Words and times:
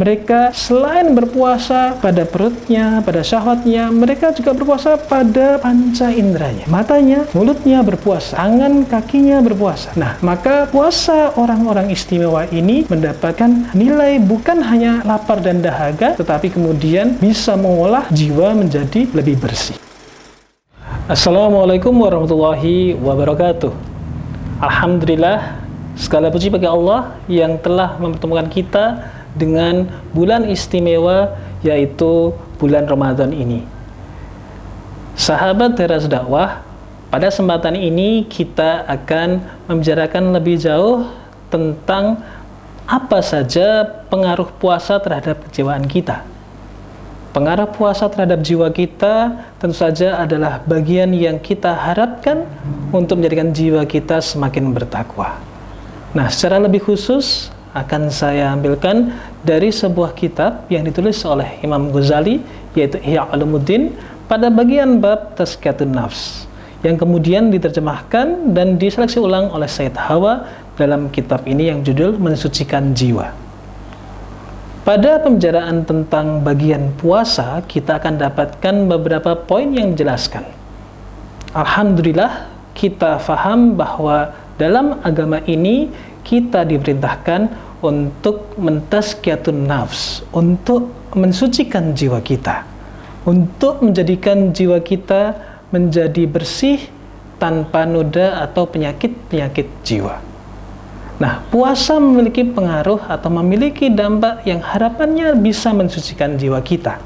mereka 0.00 0.48
selain 0.56 1.12
berpuasa 1.12 2.00
pada 2.00 2.24
perutnya, 2.24 3.04
pada 3.04 3.20
syahwatnya, 3.20 3.92
mereka 3.92 4.32
juga 4.32 4.56
berpuasa 4.56 4.96
pada 4.96 5.60
panca 5.60 6.08
inderanya. 6.08 6.64
Matanya, 6.72 7.28
mulutnya 7.36 7.84
berpuasa, 7.84 8.32
tangan, 8.32 8.88
kakinya 8.88 9.44
berpuasa. 9.44 9.92
Nah, 10.00 10.16
maka 10.24 10.64
puasa 10.72 11.36
orang-orang 11.36 11.92
istimewa 11.92 12.48
ini 12.48 12.88
mendapatkan 12.88 13.76
nilai 13.76 14.16
bukan 14.24 14.64
hanya 14.64 15.04
lapar 15.04 15.44
dan 15.44 15.60
dahaga, 15.60 16.16
tetapi 16.16 16.48
kemudian 16.48 17.20
bisa 17.20 17.52
mengolah 17.60 18.08
jiwa 18.08 18.56
menjadi 18.56 19.04
lebih 19.12 19.36
bersih. 19.36 19.76
Assalamualaikum 21.12 21.92
warahmatullahi 21.92 22.96
wabarakatuh. 22.96 23.68
Alhamdulillah, 24.64 25.60
segala 25.92 26.32
puji 26.32 26.48
bagi 26.48 26.64
Allah 26.64 27.20
yang 27.28 27.60
telah 27.60 28.00
mempertemukan 28.00 28.48
kita 28.48 28.84
dengan 29.34 29.86
bulan 30.10 30.46
istimewa 30.48 31.36
yaitu 31.60 32.32
bulan 32.56 32.88
Ramadan 32.88 33.30
ini. 33.30 33.64
Sahabat 35.16 35.76
teras 35.76 36.08
dakwah, 36.08 36.64
pada 37.12 37.28
kesempatan 37.28 37.76
ini 37.76 38.24
kita 38.24 38.86
akan 38.88 39.42
membicarakan 39.68 40.32
lebih 40.32 40.56
jauh 40.56 41.10
tentang 41.52 42.22
apa 42.86 43.18
saja 43.20 43.86
pengaruh 44.08 44.48
puasa 44.56 44.96
terhadap 44.98 45.44
kejiwaan 45.46 45.84
kita. 45.86 46.24
Pengaruh 47.30 47.70
puasa 47.70 48.10
terhadap 48.10 48.42
jiwa 48.42 48.66
kita 48.74 49.46
tentu 49.62 49.78
saja 49.78 50.18
adalah 50.18 50.58
bagian 50.66 51.14
yang 51.14 51.38
kita 51.38 51.70
harapkan 51.70 52.42
untuk 52.90 53.22
menjadikan 53.22 53.54
jiwa 53.54 53.86
kita 53.86 54.18
semakin 54.18 54.74
bertakwa. 54.74 55.38
Nah, 56.10 56.26
secara 56.26 56.58
lebih 56.58 56.82
khusus, 56.82 57.54
akan 57.70 58.10
saya 58.10 58.50
ambilkan 58.50 59.14
dari 59.46 59.70
sebuah 59.70 60.12
kitab 60.18 60.66
yang 60.66 60.82
ditulis 60.82 61.22
oleh 61.22 61.62
Imam 61.62 61.94
Ghazali 61.94 62.42
yaitu 62.74 62.98
Ihya 63.02 63.30
Ulumuddin 63.30 63.94
pada 64.26 64.50
bagian 64.50 64.98
bab 65.02 65.34
Tazkiyatun 65.38 65.90
Nafs 65.94 66.50
yang 66.80 66.96
kemudian 66.96 67.52
diterjemahkan 67.52 68.56
dan 68.56 68.80
diseleksi 68.80 69.20
ulang 69.20 69.52
oleh 69.52 69.68
Said 69.68 69.94
Hawa 69.94 70.48
dalam 70.80 71.12
kitab 71.12 71.44
ini 71.44 71.68
yang 71.68 71.84
judul 71.84 72.16
Mensucikan 72.16 72.96
Jiwa. 72.96 73.36
Pada 74.80 75.20
pembicaraan 75.20 75.84
tentang 75.84 76.40
bagian 76.40 76.96
puasa, 76.96 77.60
kita 77.68 78.00
akan 78.00 78.16
dapatkan 78.16 78.74
beberapa 78.88 79.36
poin 79.36 79.68
yang 79.76 79.92
dijelaskan. 79.92 80.40
Alhamdulillah, 81.52 82.48
kita 82.72 83.20
faham 83.20 83.76
bahwa 83.76 84.32
dalam 84.56 84.96
agama 85.04 85.44
ini 85.44 85.92
kita 86.22 86.64
diperintahkan 86.66 87.70
untuk 87.80 88.54
mentazkiyatun 88.60 89.64
nafs, 89.64 90.20
untuk 90.30 90.92
mensucikan 91.16 91.96
jiwa 91.96 92.20
kita, 92.20 92.62
untuk 93.24 93.80
menjadikan 93.80 94.52
jiwa 94.52 94.78
kita 94.84 95.36
menjadi 95.72 96.28
bersih 96.28 96.78
tanpa 97.40 97.88
noda 97.88 98.44
atau 98.44 98.68
penyakit-penyakit 98.68 99.66
jiwa. 99.80 100.20
Nah, 101.20 101.44
puasa 101.52 102.00
memiliki 102.00 102.44
pengaruh 102.48 103.04
atau 103.04 103.28
memiliki 103.28 103.92
dampak 103.92 104.44
yang 104.48 104.64
harapannya 104.64 105.36
bisa 105.36 105.72
mensucikan 105.72 106.36
jiwa 106.40 106.60
kita. 106.64 106.96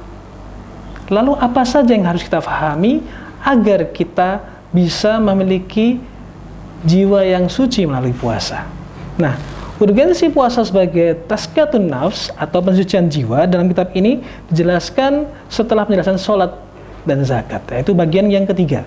Lalu 1.11 1.35
apa 1.35 1.67
saja 1.67 1.91
yang 1.91 2.07
harus 2.07 2.23
kita 2.23 2.39
pahami 2.39 3.03
agar 3.43 3.91
kita 3.91 4.43
bisa 4.71 5.19
memiliki 5.19 5.99
jiwa 6.87 7.27
yang 7.27 7.51
suci 7.51 7.85
melalui 7.91 8.15
puasa? 8.15 8.84
Nah, 9.15 9.39
urgensi 9.79 10.27
puasa 10.27 10.67
sebagai 10.67 11.15
taskatun 11.31 11.87
nafs 11.87 12.35
atau 12.35 12.59
pensucian 12.59 13.07
jiwa 13.07 13.47
dalam 13.47 13.71
kitab 13.71 13.95
ini 13.95 14.19
dijelaskan 14.51 15.31
setelah 15.47 15.87
penjelasan 15.87 16.19
sholat 16.19 16.51
dan 17.07 17.23
zakat, 17.23 17.63
yaitu 17.71 17.95
bagian 17.95 18.27
yang 18.27 18.43
ketiga. 18.43 18.83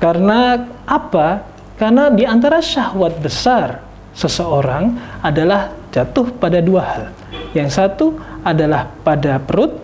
Karena 0.00 0.64
apa? 0.88 1.44
Karena 1.76 2.08
di 2.08 2.24
antara 2.24 2.64
syahwat 2.64 3.20
besar 3.20 3.84
seseorang 4.16 4.96
adalah 5.20 5.76
jatuh 5.92 6.32
pada 6.40 6.64
dua 6.64 6.80
hal. 6.80 7.04
Yang 7.52 7.76
satu 7.76 8.16
adalah 8.40 8.88
pada 9.04 9.36
perut. 9.36 9.76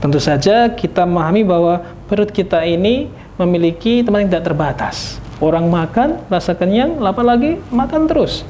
Tentu 0.00 0.16
saja 0.16 0.72
kita 0.72 1.04
memahami 1.04 1.44
bahwa 1.44 1.84
perut 2.08 2.32
kita 2.32 2.64
ini 2.64 3.12
memiliki 3.36 4.00
tempat 4.00 4.24
yang 4.24 4.30
tidak 4.32 4.46
terbatas 4.48 5.25
Orang 5.36 5.68
makan, 5.68 6.24
rasa 6.32 6.56
kenyang, 6.56 6.96
lapar 6.96 7.28
lagi, 7.28 7.60
makan 7.68 8.08
terus. 8.08 8.40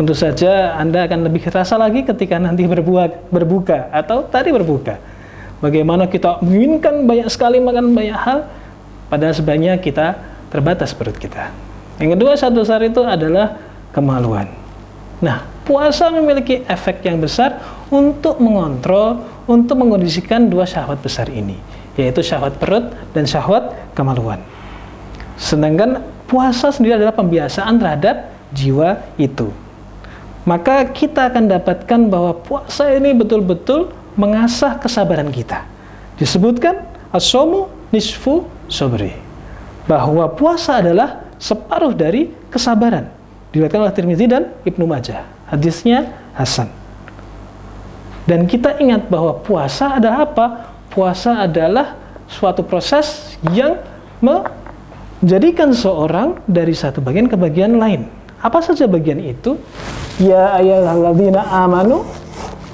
Tentu 0.00 0.14
saja 0.14 0.78
Anda 0.78 1.04
akan 1.04 1.26
lebih 1.26 1.44
terasa 1.44 1.74
lagi 1.74 2.06
ketika 2.06 2.38
nanti 2.38 2.64
berbuka, 2.64 3.28
berbuka 3.28 3.90
atau 3.90 4.24
tadi 4.24 4.54
berbuka. 4.54 4.96
Bagaimana 5.58 6.06
kita 6.06 6.38
menginginkan 6.40 7.02
banyak 7.02 7.28
sekali 7.28 7.58
makan 7.58 7.92
banyak 7.92 8.14
hal, 8.14 8.46
padahal 9.10 9.34
sebenarnya 9.34 9.74
kita 9.82 10.14
terbatas 10.54 10.94
perut 10.94 11.18
kita. 11.18 11.50
Yang 11.98 12.14
kedua 12.14 12.32
satu 12.38 12.62
besar 12.62 12.80
itu 12.86 13.02
adalah 13.02 13.58
kemaluan. 13.90 14.46
Nah, 15.18 15.42
puasa 15.66 16.14
memiliki 16.14 16.62
efek 16.64 17.02
yang 17.02 17.18
besar 17.18 17.58
untuk 17.90 18.38
mengontrol, 18.38 19.20
untuk 19.50 19.82
mengondisikan 19.82 20.46
dua 20.46 20.62
syahwat 20.62 21.02
besar 21.02 21.26
ini, 21.26 21.58
yaitu 21.98 22.22
syahwat 22.22 22.54
perut 22.56 22.94
dan 23.10 23.26
syahwat 23.26 23.74
kemaluan. 23.98 24.38
Sedangkan 25.38 26.02
puasa 26.26 26.74
sendiri 26.74 26.98
adalah 26.98 27.14
pembiasaan 27.14 27.78
terhadap 27.78 28.34
jiwa 28.50 28.98
itu. 29.16 29.48
Maka 30.42 30.82
kita 30.90 31.30
akan 31.30 31.46
dapatkan 31.46 32.00
bahwa 32.10 32.34
puasa 32.42 32.90
ini 32.90 33.14
betul-betul 33.14 33.94
mengasah 34.18 34.76
kesabaran 34.82 35.30
kita. 35.30 35.62
Disebutkan 36.18 36.82
asomu 37.14 37.70
nisfu 37.94 38.44
sobri. 38.66 39.14
Bahwa 39.86 40.26
puasa 40.34 40.82
adalah 40.82 41.24
separuh 41.38 41.94
dari 41.94 42.28
kesabaran. 42.50 43.08
Diriwayatkan 43.54 43.80
oleh 43.80 43.94
Tirmizi 43.94 44.26
dan 44.28 44.52
Ibnu 44.66 44.84
Majah. 44.84 45.24
Hadisnya 45.48 46.12
Hasan. 46.36 46.68
Dan 48.28 48.44
kita 48.44 48.76
ingat 48.76 49.08
bahwa 49.08 49.40
puasa 49.40 49.96
adalah 49.96 50.28
apa? 50.28 50.46
Puasa 50.92 51.48
adalah 51.48 51.96
suatu 52.28 52.60
proses 52.60 53.36
yang 53.56 53.80
jadikan 55.24 55.74
seorang 55.74 56.38
dari 56.46 56.74
satu 56.74 57.02
bagian 57.02 57.26
ke 57.26 57.34
bagian 57.34 57.78
lain. 57.78 58.06
Apa 58.38 58.62
saja 58.62 58.86
bagian 58.86 59.18
itu? 59.18 59.58
Ya 60.22 60.54
ayyuhalladzina 60.58 61.42
amanu 61.66 62.06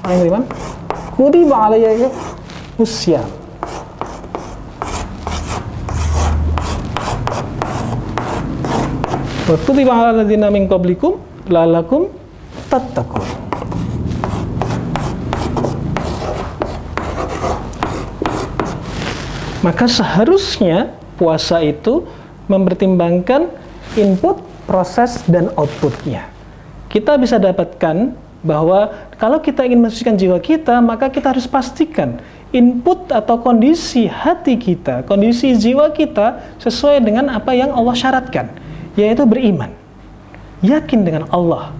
Ayo 0.05 0.29
Iman. 0.29 0.45
Kutiba 1.17 1.65
alayya 1.65 2.13
usyam. 2.77 3.25
Wa 9.49 9.57
kutiba 9.65 9.93
ala 9.97 10.21
ladzina 10.21 10.53
min 10.53 10.69
qablikum 10.69 11.17
lalakum 11.49 12.13
tattaqun. 12.69 13.25
Maka 19.65 19.89
seharusnya 19.89 20.93
puasa 21.17 21.65
itu 21.65 22.05
mempertimbangkan 22.47 23.49
input, 23.97 24.41
proses, 24.65 25.21
dan 25.29 25.49
outputnya. 25.55 26.27
Kita 26.89 27.17
bisa 27.19 27.41
dapatkan 27.41 28.15
bahwa 28.45 28.93
kalau 29.17 29.41
kita 29.41 29.65
ingin 29.65 29.81
mensucikan 29.81 30.13
jiwa 30.13 30.37
kita, 30.37 30.77
maka 30.79 31.09
kita 31.09 31.33
harus 31.33 31.49
pastikan 31.49 32.21
input 32.53 33.09
atau 33.09 33.41
kondisi 33.41 34.05
hati 34.05 34.55
kita, 34.55 35.03
kondisi 35.09 35.57
jiwa 35.57 35.89
kita 35.91 36.39
sesuai 36.61 37.01
dengan 37.01 37.33
apa 37.33 37.51
yang 37.51 37.73
Allah 37.73 37.95
syaratkan, 37.97 38.47
yaitu 38.93 39.25
beriman. 39.25 39.73
Yakin 40.61 41.03
dengan 41.03 41.27
Allah, 41.33 41.73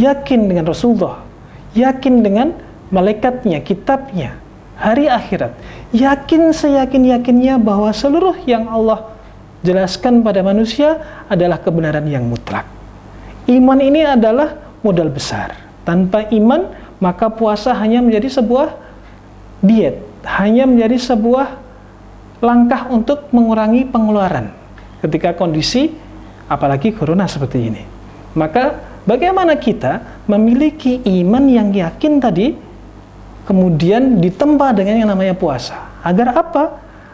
yakin 0.00 0.48
dengan 0.48 0.64
Rasulullah, 0.70 1.22
yakin 1.76 2.24
dengan 2.24 2.56
malaikatnya, 2.94 3.60
kitabnya, 3.60 4.38
hari 4.78 5.10
akhirat. 5.10 5.54
Yakin 5.94 6.50
seyakin-yakinnya 6.50 7.58
bahwa 7.62 7.90
seluruh 7.94 8.34
yang 8.46 8.66
Allah 8.66 9.13
jelaskan 9.64 10.20
pada 10.20 10.44
manusia 10.44 11.24
adalah 11.26 11.58
kebenaran 11.58 12.04
yang 12.04 12.28
mutlak. 12.28 12.68
Iman 13.48 13.80
ini 13.80 14.04
adalah 14.04 14.78
modal 14.84 15.08
besar. 15.08 15.56
Tanpa 15.88 16.28
iman, 16.32 16.68
maka 17.00 17.32
puasa 17.32 17.72
hanya 17.72 18.04
menjadi 18.04 18.40
sebuah 18.40 18.76
diet, 19.64 20.04
hanya 20.24 20.68
menjadi 20.68 21.00
sebuah 21.00 21.64
langkah 22.44 22.92
untuk 22.92 23.32
mengurangi 23.32 23.88
pengeluaran 23.88 24.52
ketika 25.00 25.32
kondisi 25.32 25.92
apalagi 26.48 26.92
corona 26.92 27.24
seperti 27.24 27.58
ini. 27.60 27.82
Maka 28.36 28.80
bagaimana 29.08 29.56
kita 29.56 30.24
memiliki 30.28 31.00
iman 31.24 31.44
yang 31.48 31.68
yakin 31.72 32.20
tadi 32.20 32.56
kemudian 33.48 34.20
ditempa 34.20 34.72
dengan 34.76 35.04
yang 35.04 35.10
namanya 35.12 35.36
puasa? 35.36 36.00
Agar 36.04 36.36
apa? 36.36 36.64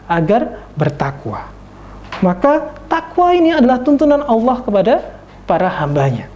Agar 0.07 0.71
bertakwa. 0.75 1.60
Maka 2.21 2.77
takwa 2.85 3.33
ini 3.33 3.49
adalah 3.49 3.81
tuntunan 3.81 4.21
Allah 4.21 4.61
kepada 4.61 5.01
para 5.49 5.65
hambanya. 5.81 6.29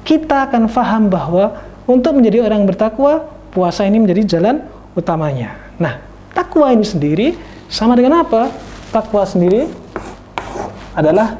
Kita 0.00 0.48
akan 0.48 0.72
faham 0.72 1.12
bahwa 1.12 1.52
untuk 1.84 2.16
menjadi 2.16 2.48
orang 2.48 2.64
bertakwa, 2.64 3.28
puasa 3.52 3.84
ini 3.84 4.00
menjadi 4.00 4.40
jalan 4.40 4.64
utamanya. 4.96 5.52
Nah, 5.76 6.00
takwa 6.32 6.72
ini 6.72 6.80
sendiri 6.80 7.36
sama 7.68 7.92
dengan 7.92 8.24
apa? 8.24 8.48
Takwa 8.88 9.28
sendiri 9.28 9.68
adalah 10.96 11.36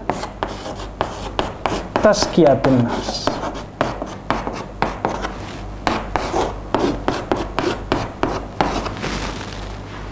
tazkiyatun 2.04 2.76
nafs. 2.84 3.24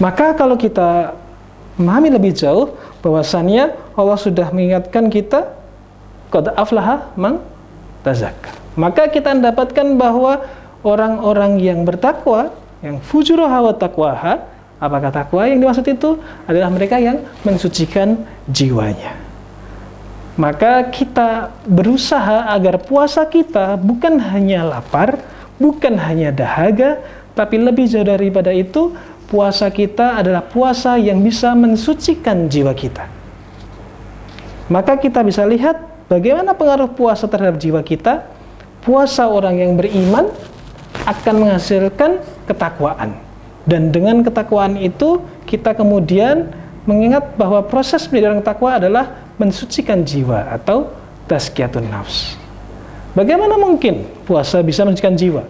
Maka 0.00 0.32
kalau 0.32 0.56
kita 0.56 1.12
memahami 1.76 2.08
lebih 2.16 2.32
jauh 2.32 2.72
bahwasannya 3.06 3.94
Allah 3.94 4.18
sudah 4.18 4.50
mengingatkan 4.50 5.06
kita 5.06 5.54
qad 6.34 6.50
aflaha 6.58 7.14
man 7.14 7.38
tazakka. 8.02 8.50
Maka 8.74 9.06
kita 9.06 9.30
mendapatkan 9.30 9.94
bahwa 9.94 10.42
orang-orang 10.82 11.62
yang 11.62 11.86
bertakwa, 11.86 12.50
yang 12.82 12.98
fujuraha 12.98 13.62
wa 13.62 13.74
taqwaha, 13.78 14.42
apakah 14.82 15.10
takwa 15.14 15.46
yang 15.46 15.62
dimaksud 15.62 15.86
itu 15.86 16.18
adalah 16.44 16.68
mereka 16.68 16.98
yang 16.98 17.22
mensucikan 17.46 18.26
jiwanya. 18.50 19.16
Maka 20.36 20.92
kita 20.92 21.48
berusaha 21.64 22.52
agar 22.52 22.76
puasa 22.84 23.24
kita 23.24 23.80
bukan 23.80 24.20
hanya 24.20 24.68
lapar, 24.68 25.16
bukan 25.56 25.96
hanya 25.96 26.28
dahaga, 26.28 27.00
tapi 27.32 27.56
lebih 27.56 27.88
jauh 27.88 28.04
daripada 28.04 28.52
itu 28.52 28.92
puasa 29.26 29.66
kita 29.70 30.22
adalah 30.22 30.42
puasa 30.42 30.94
yang 30.98 31.20
bisa 31.22 31.52
mensucikan 31.52 32.46
jiwa 32.46 32.72
kita. 32.72 33.06
Maka 34.66 34.98
kita 34.98 35.22
bisa 35.22 35.46
lihat 35.46 35.78
bagaimana 36.10 36.54
pengaruh 36.54 36.90
puasa 36.90 37.30
terhadap 37.30 37.58
jiwa 37.58 37.82
kita. 37.82 38.26
Puasa 38.82 39.26
orang 39.26 39.58
yang 39.58 39.74
beriman 39.74 40.30
akan 41.10 41.34
menghasilkan 41.42 42.22
ketakwaan. 42.46 43.18
Dan 43.66 43.90
dengan 43.90 44.22
ketakwaan 44.22 44.78
itu 44.78 45.18
kita 45.42 45.74
kemudian 45.74 46.54
mengingat 46.86 47.34
bahwa 47.34 47.66
proses 47.66 48.06
menjadi 48.06 48.30
orang 48.30 48.46
takwa 48.46 48.78
adalah 48.78 49.04
mensucikan 49.42 50.06
jiwa 50.06 50.54
atau 50.54 50.94
tazkiyatun 51.26 51.90
nafs. 51.90 52.38
Bagaimana 53.18 53.58
mungkin 53.58 54.06
puasa 54.22 54.62
bisa 54.62 54.86
mensucikan 54.86 55.18
jiwa? 55.18 55.42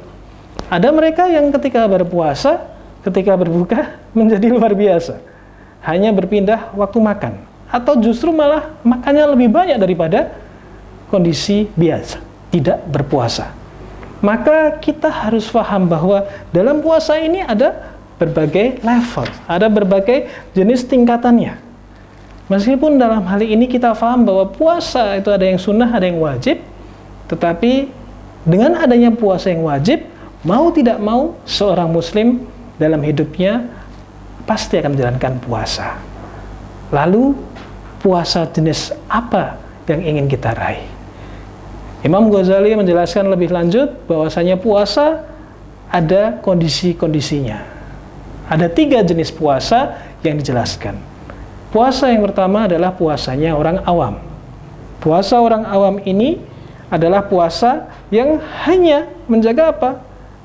Ada 0.73 0.89
mereka 0.97 1.29
yang 1.29 1.53
ketika 1.53 1.85
berpuasa 1.85 2.76
ketika 3.07 3.39
berbuka 3.39 3.95
menjadi 4.19 4.51
luar 4.51 4.75
biasa. 4.75 5.23
Hanya 5.87 6.11
berpindah 6.11 6.75
waktu 6.75 6.99
makan 6.99 7.33
atau 7.71 7.95
justru 7.99 8.35
malah 8.35 8.75
makannya 8.83 9.27
lebih 9.35 9.49
banyak 9.51 9.79
daripada 9.79 10.35
kondisi 11.11 11.71
biasa, 11.79 12.19
tidak 12.51 12.83
berpuasa. 12.91 13.55
Maka 14.19 14.75
kita 14.83 15.07
harus 15.07 15.47
paham 15.47 15.87
bahwa 15.87 16.27
dalam 16.51 16.83
puasa 16.83 17.15
ini 17.21 17.45
ada 17.45 17.95
berbagai 18.17 18.81
level, 18.81 19.29
ada 19.47 19.67
berbagai 19.69 20.27
jenis 20.57 20.89
tingkatannya. 20.89 21.63
Meskipun 22.47 22.97
dalam 22.97 23.27
hal 23.27 23.43
ini 23.43 23.67
kita 23.67 23.93
paham 23.95 24.27
bahwa 24.27 24.51
puasa 24.51 25.19
itu 25.19 25.29
ada 25.31 25.45
yang 25.47 25.59
sunnah, 25.59 25.91
ada 25.91 26.07
yang 26.07 26.23
wajib, 26.23 26.63
tetapi 27.27 27.91
dengan 28.47 28.79
adanya 28.79 29.11
puasa 29.11 29.51
yang 29.51 29.67
wajib, 29.67 30.07
mau 30.47 30.71
tidak 30.71 31.03
mau 31.03 31.35
seorang 31.43 31.91
muslim 31.91 32.47
dalam 32.77 33.01
hidupnya 33.05 33.67
pasti 34.45 34.79
akan 34.79 34.95
menjalankan 34.95 35.33
puasa. 35.43 35.99
Lalu 36.95 37.35
puasa 38.01 38.47
jenis 38.47 38.95
apa 39.11 39.59
yang 39.91 40.05
ingin 40.05 40.27
kita 40.31 40.55
raih? 40.55 40.87
Imam 42.07 42.31
Ghazali 42.31 42.77
menjelaskan 42.79 43.27
lebih 43.27 43.51
lanjut 43.51 44.07
bahwasanya 44.07 44.55
puasa 44.61 45.27
ada 45.91 46.39
kondisi-kondisinya. 46.39 47.59
Ada 48.47 48.71
tiga 48.71 49.03
jenis 49.03 49.35
puasa 49.35 49.99
yang 50.23 50.39
dijelaskan. 50.39 50.95
Puasa 51.75 52.15
yang 52.15 52.23
pertama 52.23 52.71
adalah 52.71 52.95
puasanya 52.95 53.59
orang 53.59 53.83
awam. 53.83 54.23
Puasa 55.03 55.43
orang 55.43 55.67
awam 55.67 55.99
ini 56.07 56.39
adalah 56.87 57.27
puasa 57.27 57.91
yang 58.15 58.39
hanya 58.63 59.11
menjaga 59.27 59.75
apa? 59.75 59.91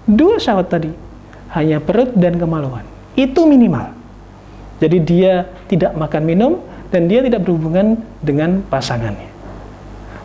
Dua 0.09 0.41
syahwat 0.41 0.73
tadi, 0.73 0.91
hanya 1.51 1.83
perut 1.83 2.15
dan 2.15 2.39
kemaluan. 2.39 2.83
Itu 3.15 3.43
minimal. 3.47 3.91
Jadi 4.81 4.97
dia 5.03 5.45
tidak 5.67 5.93
makan 5.93 6.23
minum 6.25 6.51
dan 6.89 7.05
dia 7.05 7.21
tidak 7.21 7.45
berhubungan 7.45 8.01
dengan 8.23 8.65
pasangannya. 8.65 9.29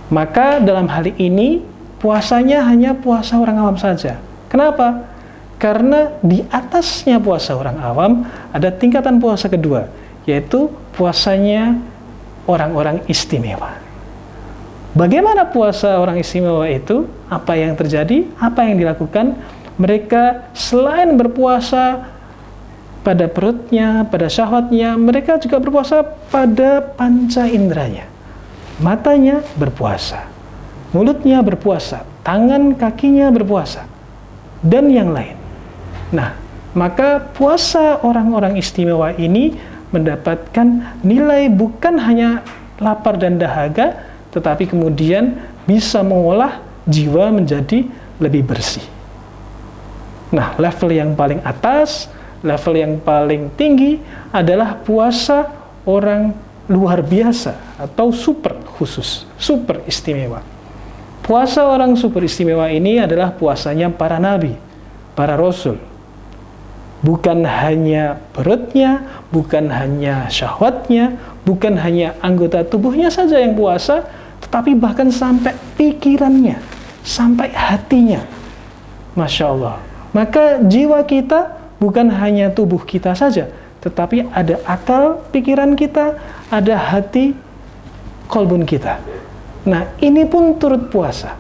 Maka 0.09 0.63
dalam 0.63 0.87
hal 0.87 1.11
ini 1.19 1.61
puasanya 1.99 2.63
hanya 2.71 2.95
puasa 2.95 3.37
orang 3.37 3.59
awam 3.59 3.77
saja. 3.77 4.23
Kenapa? 4.47 5.07
Karena 5.59 6.15
di 6.23 6.45
atasnya 6.47 7.19
puasa 7.19 7.57
orang 7.57 7.81
awam 7.81 8.13
ada 8.53 8.69
tingkatan 8.71 9.19
puasa 9.19 9.51
kedua, 9.51 9.89
yaitu 10.29 10.71
puasanya 10.95 11.81
orang-orang 12.47 13.03
istimewa. 13.11 13.83
Bagaimana 14.97 15.45
puasa 15.53 16.01
orang 16.01 16.17
istimewa 16.23 16.65
itu? 16.71 17.05
Apa 17.29 17.59
yang 17.59 17.77
terjadi? 17.77 18.25
Apa 18.41 18.65
yang 18.65 18.81
dilakukan? 18.81 19.37
Mereka 19.77 20.49
selain 20.57 21.17
berpuasa 21.17 22.09
pada 23.07 23.31
perutnya, 23.31 24.03
pada 24.09 24.27
syahwatnya, 24.27 24.99
mereka 24.99 25.39
juga 25.39 25.63
berpuasa 25.63 26.03
pada 26.33 26.83
panca 26.83 27.47
inderanya. 27.47 28.11
Matanya 28.83 29.47
berpuasa, 29.55 30.27
mulutnya 30.91 31.39
berpuasa, 31.41 32.03
tangan 32.27 32.75
kakinya 32.75 33.31
berpuasa, 33.31 33.87
dan 34.61 34.91
yang 34.91 35.15
lain. 35.15 35.39
Nah, 36.11 36.35
maka 36.75 37.23
puasa 37.23 38.03
orang-orang 38.03 38.59
istimewa 38.59 39.15
ini 39.15 39.55
mendapatkan 39.95 40.99
nilai 41.07 41.47
bukan 41.49 41.95
hanya 42.03 42.43
lapar 42.83 43.17
dan 43.17 43.39
dahaga, 43.39 44.03
tetapi 44.35 44.67
kemudian 44.69 45.39
bisa 45.65 46.03
mengolah 46.03 46.59
jiwa 46.91 47.33
menjadi 47.33 47.87
lebih 48.19 48.45
bersih. 48.45 48.96
Nah, 50.37 50.53
level 50.61 50.93
yang 50.93 51.17
paling 51.17 51.41
atas, 51.41 52.13
level 52.45 52.77
yang 52.77 53.01
paling 53.01 53.49
tinggi 53.57 53.97
adalah 54.29 54.77
puasa 54.77 55.49
orang 55.89 56.37
luar 56.69 57.01
biasa 57.01 57.81
atau 57.81 58.13
super 58.13 58.53
khusus, 58.77 59.25
super 59.41 59.81
istimewa. 59.89 60.45
Puasa 61.25 61.65
orang 61.65 61.97
super 61.97 62.21
istimewa 62.21 62.69
ini 62.69 63.01
adalah 63.01 63.33
puasanya 63.33 63.89
para 63.89 64.21
nabi, 64.21 64.53
para 65.17 65.41
rasul. 65.41 65.81
Bukan 67.01 67.49
hanya 67.49 68.21
perutnya, 68.37 69.25
bukan 69.33 69.73
hanya 69.73 70.29
syahwatnya, 70.29 71.17
bukan 71.49 71.81
hanya 71.81 72.13
anggota 72.21 72.61
tubuhnya 72.61 73.09
saja 73.09 73.41
yang 73.41 73.57
puasa, 73.57 74.05
tetapi 74.45 74.77
bahkan 74.77 75.09
sampai 75.09 75.57
pikirannya, 75.81 76.61
sampai 77.01 77.57
hatinya. 77.57 78.21
Masya 79.17 79.45
Allah 79.49 79.86
maka 80.17 80.65
jiwa 80.65 81.05
kita 81.05 81.61
bukan 81.77 82.09
hanya 82.09 82.49
tubuh 82.49 82.81
kita 82.81 83.13
saja, 83.13 83.53
tetapi 83.85 84.33
ada 84.33 84.57
akal 84.65 85.21
pikiran 85.29 85.77
kita, 85.77 86.17
ada 86.49 86.75
hati 86.81 87.37
kolbun 88.33 88.65
kita. 88.65 88.97
Nah, 89.69 89.93
ini 90.01 90.25
pun 90.25 90.57
turut 90.57 90.89
puasa. 90.89 91.37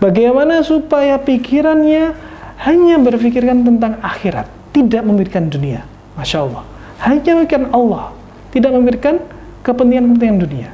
Bagaimana 0.00 0.64
supaya 0.64 1.20
pikirannya 1.20 2.16
hanya 2.64 2.96
berpikirkan 2.96 3.60
tentang 3.60 4.00
akhirat, 4.00 4.48
tidak 4.72 5.04
memikirkan 5.04 5.52
dunia. 5.52 5.84
Masya 6.16 6.48
Allah. 6.48 6.64
Hanya 7.04 7.30
memikirkan 7.36 7.76
Allah, 7.76 8.16
tidak 8.56 8.72
memikirkan 8.72 9.20
kepentingan-kepentingan 9.60 10.38
dunia. 10.40 10.70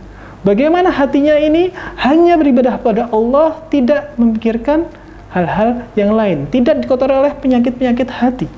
Bagaimana 0.47 0.88
hatinya 0.88 1.37
ini 1.37 1.75
hanya 1.99 2.38
beribadah 2.38 2.78
pada 2.78 3.11
Allah, 3.11 3.59
tidak 3.69 4.14
memikirkan 4.16 4.88
hal-hal 5.31 5.87
yang 5.95 6.13
lain, 6.15 6.51
tidak 6.51 6.83
dikotori 6.83 7.15
oleh 7.15 7.33
penyakit-penyakit 7.39 8.09
hati, 8.11 8.49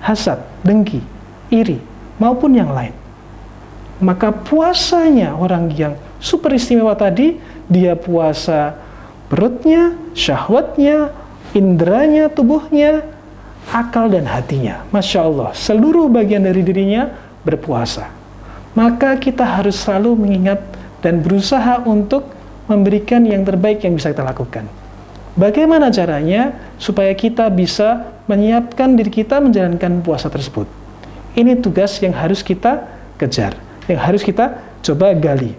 hasad, 0.00 0.40
dengki, 0.64 1.04
iri, 1.52 1.80
maupun 2.16 2.56
yang 2.56 2.72
lain. 2.72 2.92
Maka 4.00 4.32
puasanya 4.32 5.36
orang 5.36 5.72
yang 5.72 5.96
super 6.20 6.52
istimewa 6.52 6.92
tadi, 6.96 7.40
dia 7.68 7.96
puasa 7.96 8.76
perutnya, 9.28 9.96
syahwatnya, 10.12 11.12
indranya, 11.56 12.28
tubuhnya, 12.32 13.04
akal 13.72 14.08
dan 14.12 14.28
hatinya. 14.28 14.84
Masya 14.92 15.20
Allah, 15.24 15.50
seluruh 15.56 16.08
bagian 16.12 16.44
dari 16.44 16.60
dirinya 16.60 17.12
berpuasa. 17.44 18.08
Maka 18.76 19.16
kita 19.16 19.44
harus 19.44 19.80
selalu 19.80 20.28
mengingat 20.28 20.60
dan 21.00 21.24
berusaha 21.24 21.80
untuk 21.88 22.28
memberikan 22.68 23.24
yang 23.24 23.46
terbaik 23.46 23.80
yang 23.80 23.96
bisa 23.96 24.12
kita 24.12 24.26
lakukan. 24.26 24.68
Bagaimana 25.36 25.92
caranya 25.92 26.56
supaya 26.80 27.12
kita 27.12 27.52
bisa 27.52 28.08
menyiapkan 28.24 28.96
diri 28.96 29.12
kita 29.12 29.36
menjalankan 29.36 30.00
puasa 30.00 30.32
tersebut? 30.32 30.64
Ini 31.36 31.60
tugas 31.60 32.00
yang 32.00 32.16
harus 32.16 32.40
kita 32.40 32.88
kejar, 33.20 33.52
yang 33.84 34.00
harus 34.00 34.24
kita 34.24 34.56
coba 34.80 35.12
gali. 35.12 35.52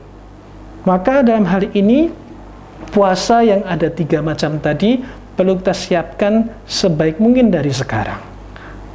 Maka 0.81 1.21
dalam 1.21 1.45
hal 1.45 1.69
ini 1.77 2.09
puasa 2.89 3.45
yang 3.45 3.61
ada 3.69 3.85
tiga 3.93 4.25
macam 4.25 4.57
tadi 4.57 4.97
perlu 5.37 5.61
kita 5.61 5.77
siapkan 5.77 6.49
sebaik 6.65 7.21
mungkin 7.21 7.53
dari 7.53 7.69
sekarang. 7.69 8.17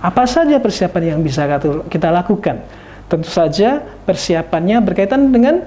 Apa 0.03 0.27
saja 0.27 0.59
persiapan 0.59 1.15
yang 1.15 1.21
bisa 1.23 1.47
kita 1.87 2.11
lakukan? 2.11 2.59
Tentu 3.07 3.31
saja 3.31 3.79
persiapannya 4.03 4.83
berkaitan 4.83 5.31
dengan 5.31 5.63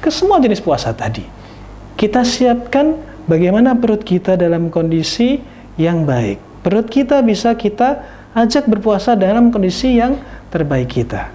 ke 0.00 0.08
semua 0.08 0.40
jenis 0.40 0.64
puasa 0.64 0.88
tadi. 0.96 1.20
Kita 2.00 2.24
siapkan 2.24 3.07
bagaimana 3.28 3.76
perut 3.76 4.02
kita 4.02 4.34
dalam 4.34 4.72
kondisi 4.72 5.38
yang 5.78 6.02
baik. 6.02 6.40
Perut 6.64 6.90
kita 6.90 7.22
bisa 7.22 7.54
kita 7.54 8.02
ajak 8.34 8.66
berpuasa 8.66 9.14
dalam 9.14 9.54
kondisi 9.54 9.94
yang 9.94 10.18
terbaik 10.50 10.90
kita. 10.90 11.30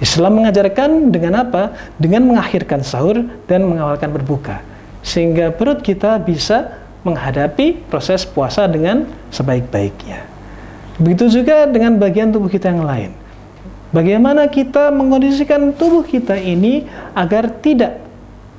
Islam 0.00 0.40
mengajarkan 0.40 1.12
dengan 1.12 1.44
apa? 1.44 1.76
Dengan 2.00 2.24
mengakhirkan 2.24 2.80
sahur 2.80 3.20
dan 3.44 3.68
mengawalkan 3.68 4.08
berbuka. 4.08 4.64
Sehingga 5.04 5.52
perut 5.52 5.84
kita 5.84 6.16
bisa 6.16 6.80
menghadapi 7.04 7.84
proses 7.92 8.24
puasa 8.24 8.64
dengan 8.64 9.04
sebaik-baiknya. 9.28 10.24
Begitu 10.96 11.40
juga 11.40 11.68
dengan 11.68 11.96
bagian 12.00 12.32
tubuh 12.32 12.48
kita 12.48 12.72
yang 12.72 12.84
lain. 12.84 13.12
Bagaimana 13.90 14.46
kita 14.48 14.92
mengondisikan 14.92 15.72
tubuh 15.74 16.04
kita 16.04 16.36
ini 16.38 16.86
agar 17.16 17.50
tidak 17.60 18.09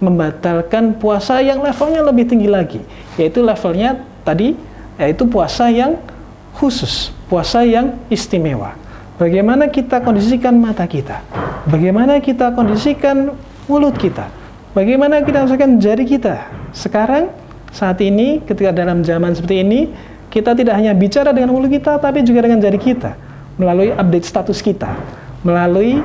membatalkan 0.01 0.98
puasa 0.98 1.39
yang 1.39 1.62
levelnya 1.62 2.01
lebih 2.01 2.25
tinggi 2.25 2.50
lagi, 2.50 2.81
yaitu 3.15 3.46
levelnya 3.46 4.01
tadi 4.25 4.58
yaitu 4.98 5.24
puasa 5.29 5.70
yang 5.70 5.98
khusus, 6.58 7.13
puasa 7.29 7.62
yang 7.63 7.96
istimewa. 8.10 8.75
Bagaimana 9.22 9.70
kita 9.70 10.01
kondisikan 10.01 10.58
mata 10.58 10.84
kita? 10.89 11.22
Bagaimana 11.70 12.17
kita 12.17 12.51
kondisikan 12.58 13.38
mulut 13.70 13.93
kita? 13.96 14.27
Bagaimana 14.74 15.22
kita 15.22 15.46
kondisikan 15.46 15.77
jari 15.77 16.05
kita? 16.10 16.50
Sekarang 16.74 17.29
saat 17.72 18.01
ini 18.03 18.43
ketika 18.43 18.75
dalam 18.75 19.05
zaman 19.05 19.31
seperti 19.31 19.63
ini 19.63 19.79
kita 20.27 20.55
tidak 20.55 20.75
hanya 20.75 20.91
bicara 20.91 21.31
dengan 21.31 21.55
mulut 21.55 21.72
kita 21.72 21.96
tapi 22.03 22.24
juga 22.24 22.43
dengan 22.43 22.60
jari 22.60 22.79
kita 22.79 23.15
melalui 23.55 23.96
update 23.96 24.27
status 24.27 24.60
kita 24.60 24.91
melalui 25.43 26.03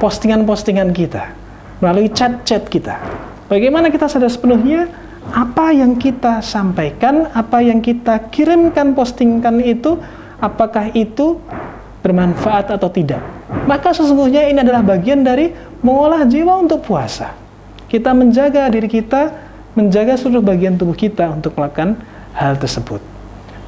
postingan-postingan 0.00 0.88
kita 0.96 1.36
melalui 1.78 2.10
chat-chat 2.10 2.66
kita 2.66 2.98
bagaimana 3.46 3.88
kita 3.88 4.06
sadar 4.06 4.30
sepenuhnya 4.30 4.88
apa 5.32 5.74
yang 5.76 5.98
kita 6.00 6.40
sampaikan 6.40 7.28
apa 7.36 7.60
yang 7.60 7.84
kita 7.84 8.30
kirimkan 8.32 8.96
postingkan 8.96 9.60
itu 9.60 10.00
apakah 10.40 10.88
itu 10.96 11.38
bermanfaat 12.00 12.72
atau 12.74 12.88
tidak 12.88 13.20
maka 13.68 13.92
sesungguhnya 13.92 14.48
ini 14.48 14.62
adalah 14.62 14.80
bagian 14.80 15.20
dari 15.20 15.52
mengolah 15.84 16.24
jiwa 16.24 16.58
untuk 16.60 16.84
puasa 16.84 17.34
kita 17.88 18.12
menjaga 18.12 18.68
diri 18.68 18.88
kita 18.88 19.48
menjaga 19.78 20.18
seluruh 20.18 20.42
bagian 20.42 20.74
tubuh 20.74 20.98
kita 20.98 21.30
untuk 21.30 21.54
melakukan 21.54 21.94
hal 22.34 22.58
tersebut. 22.58 22.98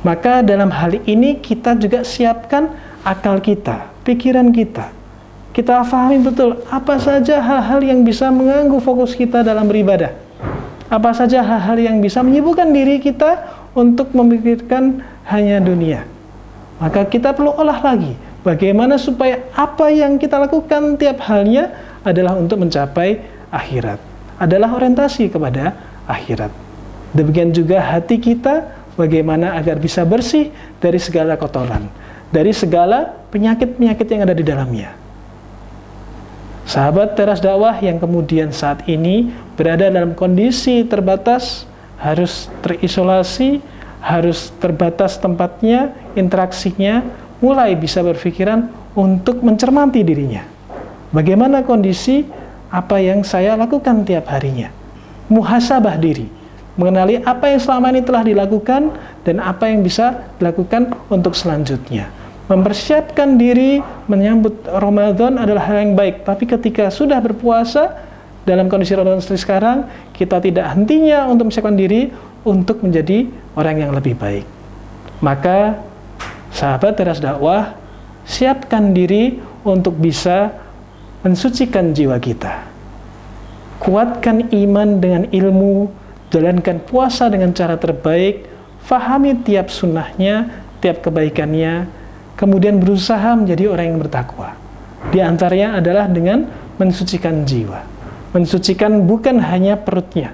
Maka 0.02 0.42
dalam 0.42 0.74
hal 0.74 0.98
ini 1.06 1.38
kita 1.38 1.78
juga 1.78 2.02
siapkan 2.02 2.74
akal 3.06 3.38
kita, 3.38 3.86
pikiran 4.02 4.50
kita. 4.50 4.90
Kita 5.60 5.84
pahami 5.84 6.24
betul 6.24 6.56
apa 6.72 6.96
saja 6.96 7.36
hal-hal 7.36 7.84
yang 7.84 8.00
bisa 8.00 8.32
mengganggu 8.32 8.80
fokus 8.80 9.12
kita 9.12 9.44
dalam 9.44 9.68
beribadah. 9.68 10.08
Apa 10.88 11.12
saja 11.12 11.44
hal-hal 11.44 11.76
yang 11.76 12.00
bisa 12.00 12.24
menyibukkan 12.24 12.64
diri 12.72 12.96
kita 12.96 13.44
untuk 13.76 14.08
memikirkan 14.16 15.04
hanya 15.28 15.60
dunia. 15.60 16.08
Maka 16.80 17.04
kita 17.04 17.36
perlu 17.36 17.52
olah 17.52 17.76
lagi 17.76 18.16
bagaimana 18.40 18.96
supaya 18.96 19.52
apa 19.52 19.92
yang 19.92 20.16
kita 20.16 20.40
lakukan 20.40 20.96
tiap 20.96 21.20
halnya 21.28 21.76
adalah 22.08 22.40
untuk 22.40 22.64
mencapai 22.64 23.20
akhirat. 23.52 24.00
Adalah 24.40 24.72
orientasi 24.80 25.28
kepada 25.28 25.76
akhirat. 26.08 26.48
Demikian 27.12 27.52
juga 27.52 27.84
hati 27.84 28.16
kita 28.16 28.64
bagaimana 28.96 29.60
agar 29.60 29.76
bisa 29.76 30.08
bersih 30.08 30.48
dari 30.80 30.96
segala 30.96 31.36
kotoran, 31.36 31.84
dari 32.32 32.56
segala 32.56 33.12
penyakit-penyakit 33.28 34.06
yang 34.08 34.24
ada 34.24 34.32
di 34.32 34.40
dalamnya. 34.40 35.09
Sahabat 36.70 37.18
teras 37.18 37.42
dakwah 37.42 37.74
yang 37.82 37.98
kemudian 37.98 38.54
saat 38.54 38.86
ini 38.86 39.26
berada 39.58 39.90
dalam 39.90 40.14
kondisi 40.14 40.86
terbatas, 40.86 41.66
harus 41.98 42.46
terisolasi, 42.62 43.58
harus 43.98 44.54
terbatas 44.62 45.18
tempatnya, 45.18 45.90
interaksinya, 46.14 47.02
mulai 47.42 47.74
bisa 47.74 48.06
berpikiran 48.06 48.70
untuk 48.94 49.42
mencermati 49.42 50.06
dirinya. 50.06 50.46
Bagaimana 51.10 51.66
kondisi 51.66 52.22
apa 52.70 53.02
yang 53.02 53.26
saya 53.26 53.58
lakukan 53.58 54.06
tiap 54.06 54.30
harinya? 54.30 54.70
muhasabah 55.30 55.94
diri, 55.96 56.26
mengenali 56.74 57.22
apa 57.22 57.54
yang 57.54 57.62
selama 57.62 57.94
ini 57.94 58.02
telah 58.02 58.26
dilakukan 58.26 58.90
dan 59.22 59.38
apa 59.38 59.70
yang 59.70 59.86
bisa 59.86 60.26
dilakukan 60.42 60.90
untuk 61.06 61.38
selanjutnya. 61.38 62.10
Mempersiapkan 62.50 63.38
diri 63.38 63.78
menyambut 64.10 64.66
Ramadan 64.66 65.38
adalah 65.38 65.70
hal 65.70 65.86
yang 65.86 65.94
baik, 65.94 66.26
tapi 66.26 66.50
ketika 66.50 66.90
sudah 66.90 67.22
berpuasa 67.22 67.94
dalam 68.42 68.66
kondisi 68.66 68.90
Ramadan 68.98 69.22
seperti 69.22 69.46
sekarang, 69.46 69.86
kita 70.10 70.42
tidak 70.42 70.66
hentinya 70.74 71.30
untuk 71.30 71.46
mempersiapkan 71.46 71.78
diri 71.78 72.10
untuk 72.42 72.82
menjadi 72.82 73.30
orang 73.54 73.86
yang 73.86 73.94
lebih 73.94 74.18
baik. 74.18 74.42
Maka 75.22 75.78
sahabat 76.50 76.98
teras 76.98 77.22
dakwah, 77.22 77.78
siapkan 78.26 78.90
diri 78.90 79.38
untuk 79.62 79.94
bisa 79.94 80.50
mensucikan 81.22 81.94
jiwa 81.94 82.18
kita 82.18 82.70
kuatkan 83.80 84.52
iman 84.52 85.00
dengan 85.00 85.24
ilmu, 85.32 85.88
jalankan 86.28 86.78
puasa 86.84 87.32
dengan 87.32 87.50
cara 87.56 87.80
terbaik, 87.80 88.44
fahami 88.84 89.40
tiap 89.40 89.72
sunnahnya, 89.72 90.52
tiap 90.84 91.00
kebaikannya, 91.00 91.88
kemudian 92.40 92.80
berusaha 92.80 93.36
menjadi 93.36 93.68
orang 93.68 93.86
yang 93.92 94.00
bertakwa. 94.00 94.56
Di 95.12 95.20
antaranya 95.20 95.76
adalah 95.76 96.08
dengan 96.08 96.48
mensucikan 96.80 97.44
jiwa. 97.44 97.84
Mensucikan 98.32 99.04
bukan 99.04 99.36
hanya 99.44 99.76
perutnya, 99.76 100.32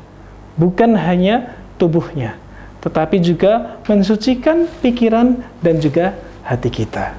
bukan 0.55 0.95
hanya 0.95 1.59
tubuhnya, 1.83 2.39
tetapi 2.85 3.19
juga 3.19 3.83
mensucikan 3.91 4.71
pikiran 4.79 5.43
dan 5.59 5.83
juga 5.83 6.15
hati 6.47 6.71
kita. 6.71 7.17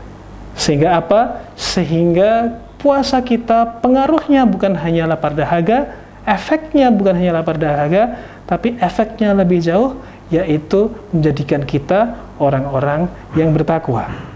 Sehingga 0.55 1.01
apa? 1.01 1.43
Sehingga 1.59 2.61
puasa 2.79 3.19
kita 3.19 3.81
pengaruhnya 3.83 4.45
bukan 4.45 4.77
hanya 4.77 5.09
lapar 5.09 5.33
dahaga, 5.33 5.97
efeknya 6.23 6.93
bukan 6.93 7.17
hanya 7.17 7.41
lapar 7.41 7.57
dahaga, 7.57 8.21
tapi 8.45 8.77
efeknya 8.77 9.33
lebih 9.33 9.59
jauh, 9.65 9.97
yaitu 10.29 10.93
menjadikan 11.09 11.65
kita 11.65 12.15
orang-orang 12.37 13.09
yang 13.33 13.49
bertakwa. 13.49 14.26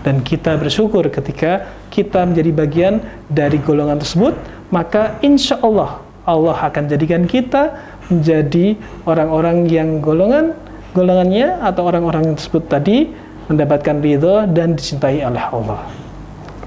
Dan 0.00 0.24
kita 0.24 0.56
bersyukur 0.56 1.04
ketika 1.12 1.68
kita 1.92 2.24
menjadi 2.24 2.50
bagian 2.56 2.94
dari 3.28 3.60
golongan 3.60 4.00
tersebut, 4.00 4.32
maka 4.72 5.20
insya 5.20 5.60
Allah 5.60 6.00
Allah 6.24 6.56
akan 6.56 6.88
jadikan 6.88 7.28
kita 7.28 7.76
menjadi 8.08 8.76
orang-orang 9.04 9.68
yang 9.68 10.00
golongan 10.00 10.56
golongannya 10.96 11.60
atau 11.62 11.86
orang-orang 11.86 12.34
tersebut 12.34 12.66
tadi 12.66 13.12
mendapatkan 13.50 13.98
ridho 14.02 14.46
dan 14.50 14.74
dicintai 14.74 15.22
oleh 15.22 15.42
Allah. 15.42 15.80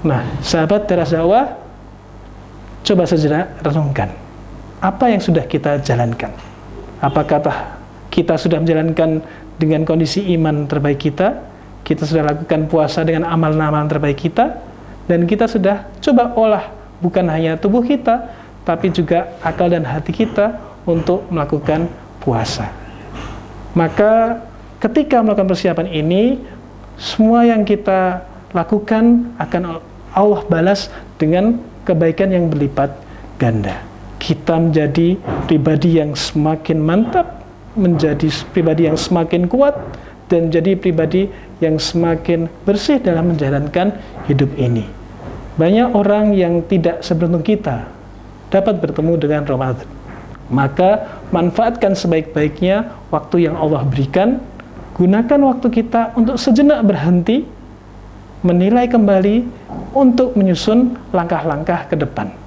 Nah, 0.04 0.20
sahabat 0.44 0.84
teras 0.84 1.12
dakwah, 1.12 1.56
coba 2.84 3.04
saja 3.08 3.48
renungkan 3.64 4.24
apa 4.84 5.08
yang 5.08 5.22
sudah 5.24 5.48
kita 5.48 5.80
jalankan? 5.80 6.28
Apakah 7.00 7.40
kita 8.12 8.36
sudah 8.36 8.60
menjalankan 8.60 9.24
dengan 9.56 9.88
kondisi 9.88 10.20
iman 10.36 10.68
terbaik 10.68 11.00
kita? 11.00 11.40
Kita 11.84 12.08
sudah 12.08 12.32
lakukan 12.32 12.66
puasa 12.66 13.04
dengan 13.04 13.28
amal-amal 13.28 13.84
terbaik 13.86 14.18
kita? 14.18 14.56
Dan 15.04 15.28
kita 15.28 15.44
sudah 15.44 15.84
coba 16.00 16.32
olah 16.32 16.64
bukan 17.04 17.28
hanya 17.28 17.60
tubuh 17.60 17.84
kita, 17.84 18.32
tapi 18.64 18.88
juga 18.88 19.36
akal 19.44 19.68
dan 19.68 19.84
hati 19.84 20.16
kita 20.16 20.56
untuk 20.88 21.28
melakukan 21.28 21.86
puasa. 22.24 22.72
Maka 23.76 24.40
ketika 24.80 25.20
melakukan 25.20 25.52
persiapan 25.52 25.92
ini, 25.92 26.40
semua 26.96 27.44
yang 27.44 27.68
kita 27.68 28.24
lakukan 28.56 29.28
akan 29.36 29.84
Allah 30.16 30.40
balas 30.48 30.88
dengan 31.20 31.60
kebaikan 31.84 32.32
yang 32.32 32.48
berlipat 32.48 32.96
ganda 33.36 33.76
kita 34.24 34.56
menjadi 34.56 35.20
pribadi 35.44 36.00
yang 36.00 36.16
semakin 36.16 36.80
mantap, 36.80 37.44
menjadi 37.76 38.32
pribadi 38.56 38.88
yang 38.88 38.96
semakin 38.96 39.44
kuat, 39.44 39.76
dan 40.32 40.48
jadi 40.48 40.72
pribadi 40.80 41.28
yang 41.64 41.80
semakin 41.80 42.46
bersih 42.68 43.00
dalam 43.00 43.32
menjalankan 43.32 43.96
hidup 44.28 44.52
ini. 44.60 44.84
Banyak 45.56 45.96
orang 45.96 46.36
yang 46.36 46.60
tidak 46.68 47.00
seberuntung 47.00 47.40
kita 47.40 47.88
dapat 48.52 48.84
bertemu 48.84 49.12
dengan 49.16 49.42
Ramadan. 49.48 49.88
Maka 50.52 51.20
manfaatkan 51.32 51.96
sebaik-baiknya 51.96 53.08
waktu 53.08 53.48
yang 53.48 53.56
Allah 53.56 53.80
berikan, 53.88 54.44
gunakan 54.92 55.40
waktu 55.56 55.72
kita 55.72 56.12
untuk 56.20 56.36
sejenak 56.36 56.84
berhenti, 56.84 57.48
menilai 58.44 58.84
kembali 58.84 59.48
untuk 59.96 60.36
menyusun 60.36 61.00
langkah-langkah 61.16 61.88
ke 61.88 61.96
depan 61.96 62.44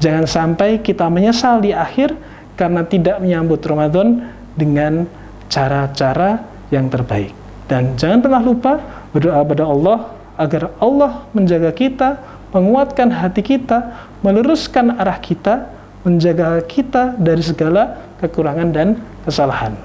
Jangan 0.00 0.24
sampai 0.24 0.80
kita 0.80 1.12
menyesal 1.12 1.60
di 1.60 1.76
akhir 1.76 2.16
karena 2.56 2.80
tidak 2.88 3.20
menyambut 3.20 3.60
Ramadan 3.60 4.32
dengan 4.56 5.04
cara-cara 5.52 6.40
yang 6.72 6.88
terbaik. 6.88 7.36
Dan 7.70 7.94
jangan 7.94 8.18
pernah 8.18 8.42
lupa 8.42 8.82
berdoa 9.14 9.46
pada 9.46 9.62
Allah 9.62 9.98
agar 10.34 10.74
Allah 10.82 11.22
menjaga 11.30 11.70
kita, 11.70 12.18
menguatkan 12.50 13.14
hati 13.14 13.46
kita, 13.46 14.10
meluruskan 14.26 14.98
arah 14.98 15.22
kita, 15.22 15.70
menjaga 16.02 16.58
kita 16.66 17.14
dari 17.14 17.38
segala 17.46 18.10
kekurangan 18.18 18.74
dan 18.74 18.98
kesalahan. 19.22 19.78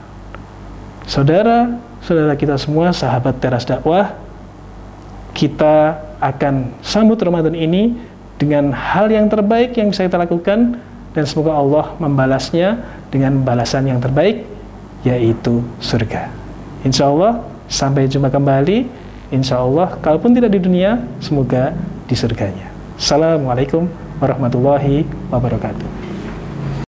Saudara, 1.05 1.77
saudara 2.01 2.33
kita 2.33 2.57
semua, 2.57 2.89
sahabat 2.89 3.37
teras 3.37 3.69
dakwah, 3.69 4.17
kita 5.37 6.01
akan 6.17 6.73
sambut 6.81 7.21
Ramadan 7.21 7.53
ini 7.53 7.93
dengan 8.41 8.73
hal 8.73 9.13
yang 9.13 9.29
terbaik 9.29 9.77
yang 9.77 9.93
bisa 9.93 10.09
kita 10.09 10.17
lakukan 10.17 10.81
dan 11.13 11.23
semoga 11.29 11.53
Allah 11.53 11.85
membalasnya 12.01 12.81
dengan 13.13 13.45
balasan 13.45 13.85
yang 13.85 14.01
terbaik 14.01 14.41
yaitu 15.05 15.61
surga. 15.77 16.33
Insya 16.81 17.13
Allah 17.13 17.54
sampai 17.67 18.07
jumpa 18.09 18.29
kembali. 18.29 18.87
Insya 19.33 19.59
Allah 19.61 19.97
kalaupun 19.99 20.37
tidak 20.37 20.53
di 20.53 20.59
dunia, 20.61 21.01
semoga 21.17 21.73
di 22.05 22.13
surganya. 22.13 22.69
Assalamualaikum 22.95 23.89
warahmatullahi 24.21 25.03
wabarakatuh. 25.33 26.04